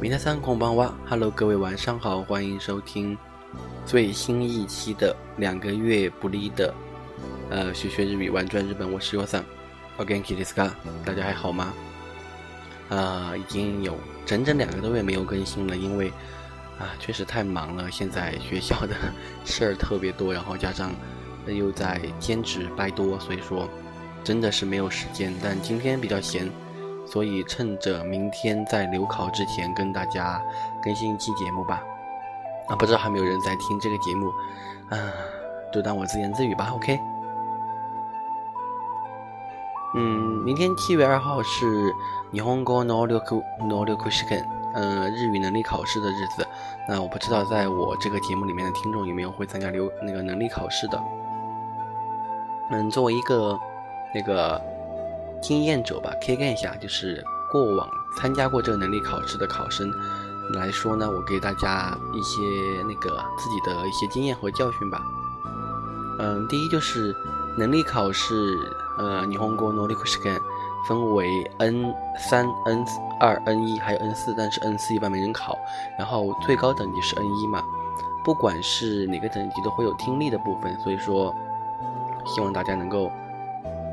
[0.00, 3.18] 明天三空帮哇，Hello，各位晚上好，欢迎收听
[3.84, 6.72] 最新一期的两个月不离的
[7.50, 9.46] 呃学学日语玩转日本，我是 y o s a n
[9.98, 10.74] o k k i d i s k a
[11.04, 11.74] 大家还好吗？
[12.88, 13.94] 啊，已经有
[14.24, 16.08] 整整两个多月没有更新了，因为
[16.78, 18.96] 啊确实太忙了，现在学校的
[19.44, 20.92] 事儿特别多，然后加上
[21.46, 23.68] 又在兼职拜多，所以说
[24.24, 25.30] 真的是没有时间。
[25.42, 26.50] 但今天比较闲。
[27.10, 30.40] 所以趁着明天在留考之前，跟大家
[30.80, 31.82] 更新一期节目吧。
[32.68, 34.28] 啊，不知道还没有人在听这个节目，
[34.90, 34.96] 啊，
[35.72, 36.70] 就当我自言自语吧。
[36.72, 37.00] OK。
[39.96, 41.88] 嗯，明天七月二号是
[42.30, 43.20] 日本語能力
[43.58, 46.46] 能力試験，嗯，日语能力考试的日子。
[46.88, 51.02] 那我不知道在我这个节目里面的听众有没有会参加留那个能力考试的。
[52.70, 53.58] 嗯，作为一个
[54.14, 54.62] 那个。
[55.40, 59.92] 经验者吧，可以看一下，就是过往参加过这个能力考试的考生
[60.54, 62.40] 来说呢，我给大家一些
[62.82, 65.00] 那个自己的一些经验和教训吧。
[66.18, 67.14] 嗯，第一就是
[67.56, 68.58] 能力考试，
[68.98, 70.38] 呃，日本語能力試験
[70.86, 72.84] 分为 N 三、N
[73.18, 75.56] 二、N 一还有 N 四，但是 N 四一般没人考，
[75.98, 77.62] 然后最高等级是 N 一嘛。
[78.22, 81.34] 不管是哪个等级都会有听力的部分，所以说
[82.26, 83.10] 希望大家能够，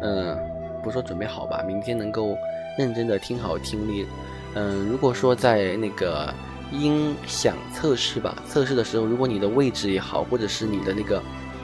[0.01, 0.56] 嗯。
[0.87, 2.37] 不说准备好吧，明天能够
[2.77, 4.07] 认真的听好听力。
[4.55, 6.33] 嗯，如果说在那个
[6.71, 11.21] 音响测试吧，测试的时候，如果你的位置也好，或者是你的那个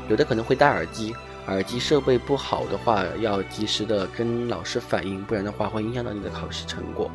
[0.09, 1.15] 有的可能会戴耳机，
[1.47, 7.09] 耳机设备不好的话，要及时的跟老师反映，不然的话会影响到你的考试成果。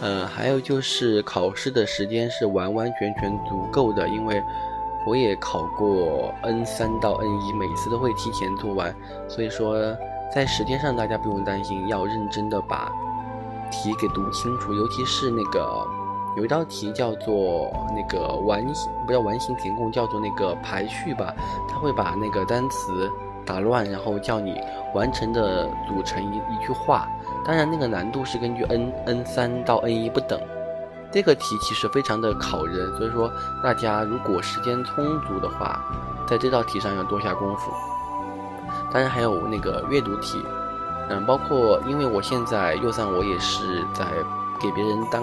[0.00, 4.40] 嗯，还有就是考试的时间是完完全全足够的，因为。
[5.06, 8.94] 我也考过 N 三到 N 一，每次都会提前做完，
[9.28, 9.76] 所以说
[10.34, 12.90] 在时间上大家不用担心，要认真的把
[13.70, 15.86] 题给读清楚，尤其是那个
[16.36, 18.66] 有一道题叫做那个完，
[19.06, 21.32] 不叫完形填空，叫做那个排序吧，
[21.68, 23.08] 他会把那个单词
[23.44, 24.60] 打乱，然后叫你
[24.92, 27.08] 完成的组成一一句话，
[27.44, 30.40] 当然那个难度是根据 N N 三到 N 一不等。
[31.12, 33.30] 这个题其实非常的考人，所以说
[33.62, 35.80] 大家如果时间充足的话，
[36.26, 37.72] 在这道题上要多下功夫。
[38.92, 40.42] 当然还有那个阅读题，
[41.08, 44.04] 嗯，包括因为我现在右上我也是在
[44.60, 45.22] 给别人当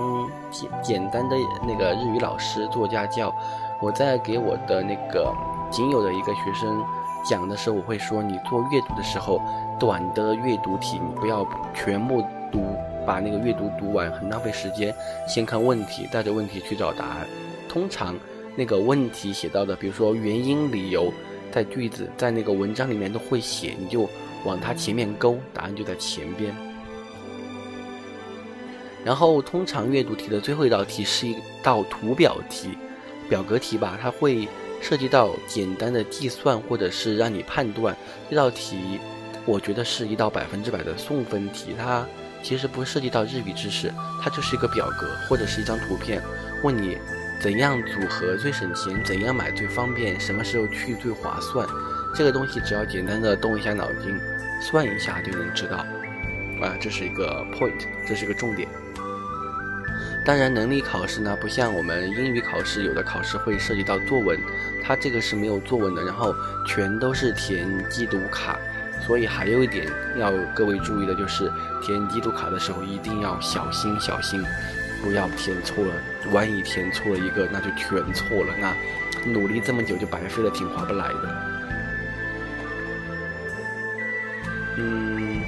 [0.52, 1.36] 简简单的
[1.68, 3.34] 那个日语老师做家教，
[3.80, 5.32] 我在给我的那个
[5.72, 6.84] 仅有的一个学生
[7.26, 9.42] 讲的时候，我会说你做阅读的时候，
[9.80, 12.64] 短的阅读题你不要全部读。
[13.06, 14.96] 把那个阅读读完很浪费时间，
[15.28, 17.28] 先看问题，带着问题去找答案。
[17.68, 18.16] 通常
[18.56, 21.12] 那个问题写到的，比如说原因、理由，
[21.52, 24.10] 在句子在那个文章里面都会写，你就
[24.46, 26.56] 往它前面勾，答案就在前边。
[29.04, 32.70] 然后通常阅读题的最后一道题是一道图表题，
[33.28, 34.48] 表格题吧，它会
[34.80, 37.94] 涉及到简单的计算或者是让你判断。
[38.30, 38.78] 这道题
[39.46, 42.08] 我觉得是一道百分之百的送分题，它。
[42.44, 46.22] 其实不涉及到日语知识，它就是一个表格或者是一张图片，
[46.62, 46.98] 问你
[47.40, 51.66] 怎样组合最省钱，怎样买最方便，什么时候去最划算。
[52.14, 54.20] 这个东西只要简单的动一下脑筋，
[54.62, 55.78] 算一下就能知道。
[56.62, 58.68] 啊，这是一个 point，这是一个重点。
[60.26, 64.40] 当然，能力考试呢，不像我们英语考试，有的考试会涉及到作文，
[64.82, 66.34] 它这个是没有作文的，然后
[66.66, 68.58] 全都是填机读卡。
[69.06, 69.86] 所以还有一点
[70.18, 74.42] 要各位注意的就是，填地图卡的时候一定要小心小心，
[75.04, 75.92] 不要填错了。
[76.32, 78.74] 万一填错了一个，那就全错了，那
[79.30, 81.36] 努力这么久就白费了，挺划不来的。
[84.78, 85.42] 嗯，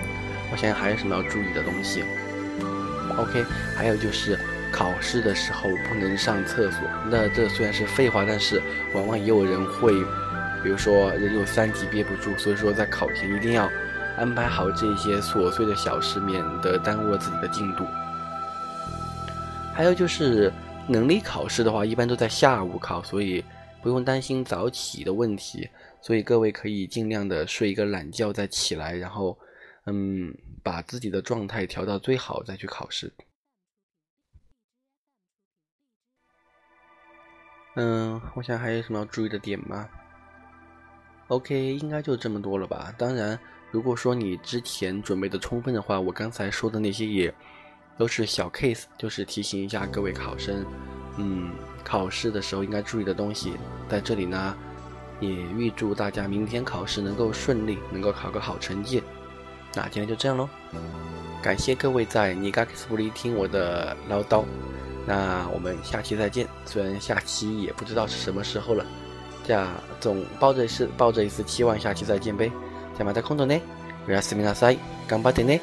[0.52, 2.04] 我想想还有什么要注意的东西。
[3.18, 4.38] OK，还有就是
[4.70, 6.82] 考试的时候不能上厕所。
[7.10, 8.62] 那这虽然是废话，但是
[8.92, 9.94] 往往也有人会。
[10.66, 13.70] 比如说人有三急憋不住，所以说在考前一定要
[14.18, 17.86] 安排好这些琐碎的小事，免得耽误了自己的进度。
[19.76, 20.52] 还有就是
[20.88, 23.46] 能力考试的话，一般都在下午考，所以
[23.84, 25.70] 不用担心早起的问题。
[26.02, 29.38] 所以各位可以尽量的睡一个懒觉再起来，然后
[29.86, 33.14] 嗯，把自己的状态调到最好再去考试。
[37.76, 39.88] 嗯，我想还有什么要注意的点吗
[41.28, 42.94] ？OK，应该就这么多了吧。
[42.98, 43.38] 当然，
[43.72, 47.34] 如果说你之前准备的充分的话，我刚才说的那些也
[47.98, 50.66] 都是小 case，就是提醒一下各位考生，
[51.18, 51.52] 嗯，
[51.84, 53.54] 考试的时候应该注意的东西。
[53.90, 54.56] 在这里呢，
[55.20, 59.02] 也预祝大家明天考试能够顺利，能够考个好成绩。
[59.74, 60.48] 那今天就这样喽，
[61.42, 64.44] 感谢各位在尼嘎克斯布里听我的唠叨。
[65.08, 68.86] 那我们下期再见，虽然下期也不知道是什么时候了，
[69.45, 69.67] 这
[70.01, 72.51] 总抱着是抱着一丝期望，下期再见呗。
[72.97, 73.63] じゃまた今度ね。
[74.09, 74.79] おやすみなさい。
[75.09, 75.61] 頑張ってね。